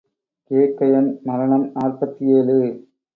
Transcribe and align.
கேகயன் 0.51 1.09
மரணம் 1.23 1.71
நாற்பத்தேழு. 1.75 2.57